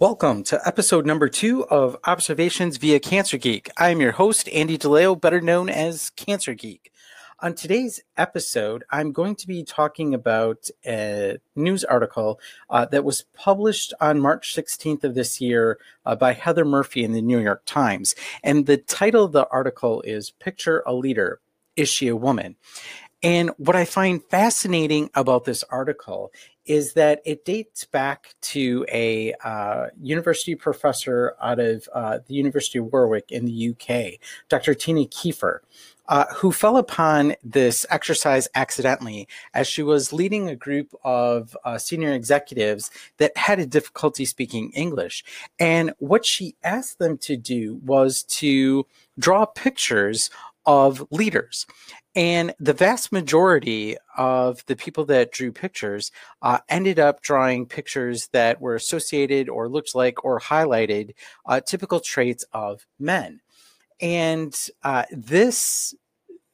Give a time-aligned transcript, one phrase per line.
[0.00, 3.68] Welcome to episode number two of Observations via Cancer Geek.
[3.76, 6.92] I am your host, Andy DeLeo, better known as Cancer Geek.
[7.40, 12.38] On today's episode, I'm going to be talking about a news article
[12.70, 17.10] uh, that was published on March 16th of this year uh, by Heather Murphy in
[17.10, 18.14] the New York Times.
[18.44, 21.40] And the title of the article is Picture a Leader.
[21.74, 22.54] Is she a woman?
[23.22, 26.32] And what I find fascinating about this article
[26.66, 32.78] is that it dates back to a uh, university professor out of uh, the University
[32.78, 34.74] of Warwick in the UK, Dr.
[34.74, 35.60] Tina Kiefer,
[36.08, 41.78] uh, who fell upon this exercise accidentally as she was leading a group of uh,
[41.78, 45.24] senior executives that had a difficulty speaking English.
[45.58, 48.86] And what she asked them to do was to
[49.18, 50.30] draw pictures
[50.66, 51.66] of leaders.
[52.18, 56.10] And the vast majority of the people that drew pictures
[56.42, 61.14] uh, ended up drawing pictures that were associated or looked like or highlighted
[61.46, 63.40] uh, typical traits of men.
[64.00, 65.94] And uh, this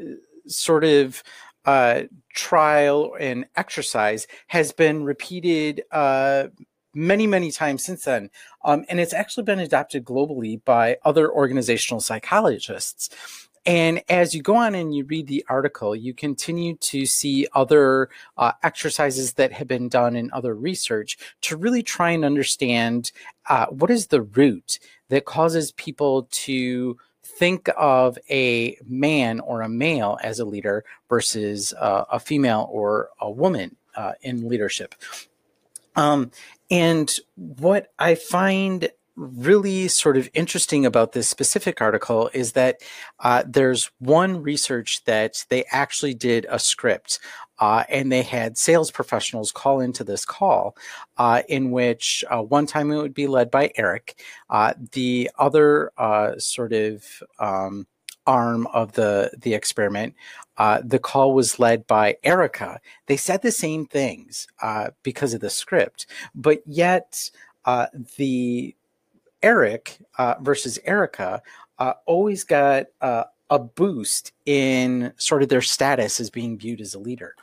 [0.00, 0.14] uh,
[0.48, 1.22] sort of
[1.64, 2.02] uh,
[2.34, 6.48] trial and exercise has been repeated uh,
[6.92, 8.30] many, many times since then.
[8.64, 13.10] Um, and it's actually been adopted globally by other organizational psychologists.
[13.64, 18.08] And as you go on and you read the article, you continue to see other
[18.36, 23.12] uh, exercises that have been done in other research to really try and understand
[23.48, 29.68] uh, what is the root that causes people to think of a man or a
[29.68, 34.94] male as a leader versus uh, a female or a woman uh, in leadership.
[35.94, 36.30] Um,
[36.70, 42.80] and what I find really sort of interesting about this specific article is that
[43.20, 47.18] uh, there's one research that they actually did a script
[47.58, 50.76] uh, and they had sales professionals call into this call
[51.18, 55.92] uh, in which uh, one time it would be led by Eric, uh, the other
[55.98, 57.86] uh, sort of um,
[58.26, 60.14] arm of the the experiment,
[60.56, 62.80] uh, the call was led by Erica.
[63.06, 67.30] They said the same things uh, because of the script, but yet
[67.64, 67.86] uh,
[68.16, 68.74] the
[69.42, 71.42] Eric uh, versus Erica
[71.78, 76.94] uh, always got uh, a boost in sort of their status as being viewed as
[76.94, 77.34] a leader.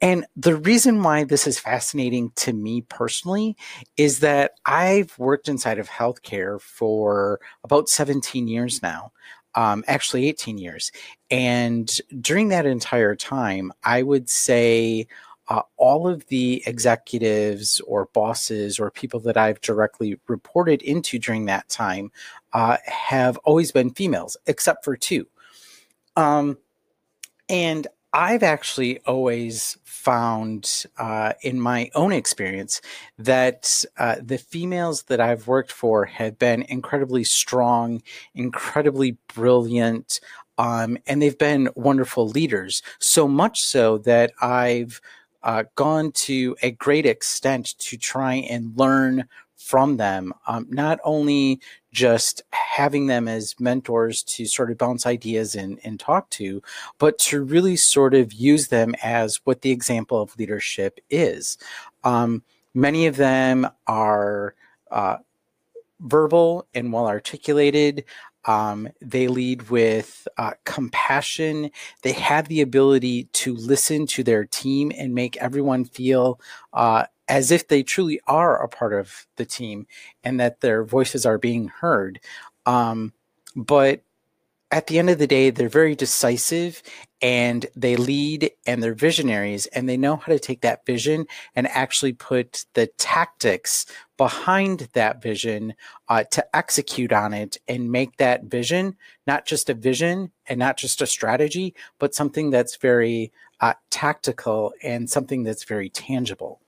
[0.00, 3.56] And the reason why this is fascinating to me personally
[3.96, 9.12] is that I've worked inside of healthcare for about 17 years now,
[9.56, 10.92] um, actually 18 years.
[11.30, 11.90] And
[12.20, 15.08] during that entire time, I would say
[15.48, 21.46] uh, all of the executives or bosses or people that I've directly reported into during
[21.46, 22.12] that time
[22.52, 25.26] uh, have always been females, except for two.
[26.16, 26.58] Um,
[27.48, 32.80] and I've actually always found uh, in my own experience
[33.18, 38.02] that uh, the females that I've worked for have been incredibly strong,
[38.34, 40.20] incredibly brilliant,
[40.56, 42.82] um, and they've been wonderful leaders.
[42.98, 45.00] So much so that I've
[45.42, 51.60] uh, gone to a great extent to try and learn from them, um, not only
[51.92, 56.62] just having them as mentors to sort of bounce ideas and, and talk to,
[56.98, 61.58] but to really sort of use them as what the example of leadership is.
[62.04, 64.54] Um, many of them are
[64.90, 65.16] uh,
[66.00, 68.04] verbal and well articulated.
[68.48, 71.70] Um, they lead with uh, compassion.
[72.02, 76.40] They have the ability to listen to their team and make everyone feel
[76.72, 79.86] uh, as if they truly are a part of the team
[80.24, 82.20] and that their voices are being heard.
[82.64, 83.12] Um,
[83.54, 84.02] but
[84.70, 86.82] at the end of the day, they're very decisive
[87.22, 91.66] and they lead and they're visionaries and they know how to take that vision and
[91.68, 93.86] actually put the tactics
[94.16, 95.74] behind that vision
[96.08, 98.96] uh, to execute on it and make that vision
[99.26, 104.72] not just a vision and not just a strategy, but something that's very uh, tactical
[104.82, 106.60] and something that's very tangible.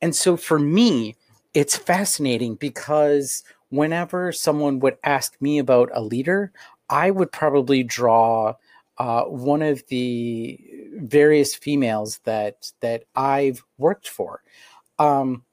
[0.00, 1.16] And so for me,
[1.54, 6.52] it's fascinating because whenever someone would ask me about a leader,
[6.88, 8.54] I would probably draw
[8.98, 10.58] uh, one of the
[10.94, 14.42] various females that that I've worked for.
[14.98, 15.44] Um,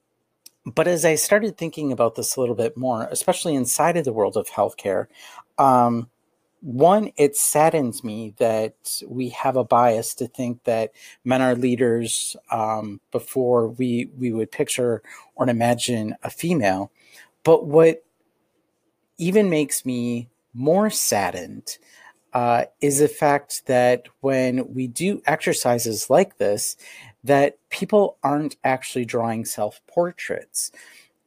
[0.65, 4.13] but as I started thinking about this a little bit more, especially inside of the
[4.13, 5.07] world of healthcare,
[5.57, 6.09] um,
[6.61, 10.93] one, it saddens me that we have a bias to think that
[11.25, 15.03] men are leaders um, before we we would picture
[15.35, 16.89] or imagine a female.
[17.43, 18.05] But what
[19.17, 21.77] even makes me more saddened
[22.33, 26.75] uh, is the fact that when we do exercises like this,
[27.23, 30.71] that people aren't actually drawing self portraits.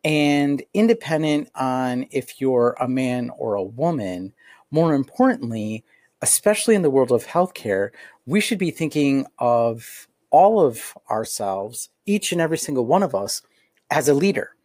[0.05, 4.33] And independent on if you're a man or a woman,
[4.71, 5.85] more importantly,
[6.23, 7.91] especially in the world of healthcare,
[8.25, 13.43] we should be thinking of all of ourselves, each and every single one of us,
[13.91, 14.56] as a leader.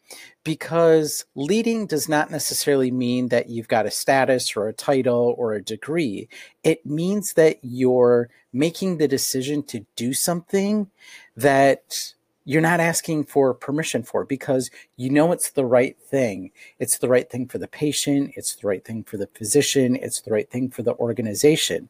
[0.44, 5.54] Because leading does not necessarily mean that you've got a status or a title or
[5.54, 6.28] a degree.
[6.64, 10.90] It means that you're making the decision to do something
[11.38, 16.52] that you're not asking for permission for because you know it's the right thing.
[16.80, 20.22] It's the right thing for the patient, it's the right thing for the physician, it's
[20.22, 21.90] the right thing for the organization.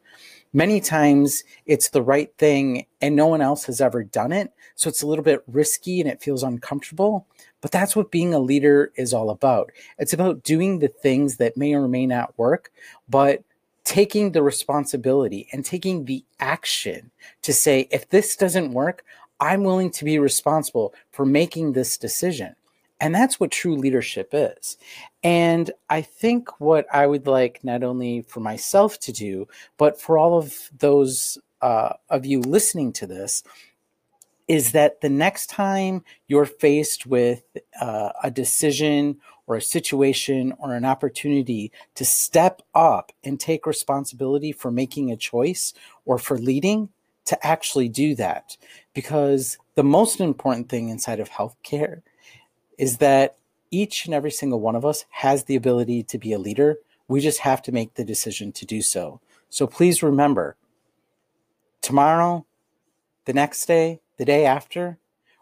[0.54, 4.52] Many times it's the right thing and no one else has ever done it.
[4.76, 7.26] So it's a little bit risky and it feels uncomfortable.
[7.62, 9.72] But that's what being a leader is all about.
[9.98, 12.72] It's about doing the things that may or may not work,
[13.08, 13.44] but
[13.84, 17.12] taking the responsibility and taking the action
[17.44, 19.06] to say, if this doesn't work,
[19.40, 22.56] I'm willing to be responsible for making this decision.
[23.02, 24.78] And that's what true leadership is.
[25.24, 30.20] And I think what I would like not only for myself to do, but for
[30.20, 33.44] all of those uh, of you listening to this,
[34.48, 37.42] is that the next time you're faced with
[37.80, 44.52] uh, a decision or a situation or an opportunity to step up and take responsibility
[44.52, 45.74] for making a choice
[46.06, 46.90] or for leading,
[47.24, 48.58] to actually do that.
[48.94, 52.02] Because the most important thing inside of healthcare
[52.82, 53.38] is that
[53.70, 56.78] each and every single one of us has the ability to be a leader.
[57.08, 59.22] We just have to make the decision to do so.
[59.50, 60.56] So please remember
[61.80, 62.48] tomorrow,
[63.26, 64.98] the next day, the day after,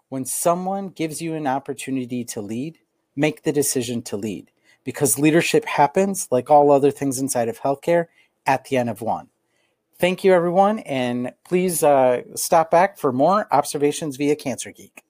[0.10, 2.80] when someone gives you an opportunity to lead,
[3.16, 4.52] make the decision to lead
[4.84, 8.08] because leadership happens, like all other things inside of healthcare,
[8.46, 9.30] at the end of one.
[9.98, 15.06] Thank you, everyone, and please uh, stop back for more observations via Cancer Geek.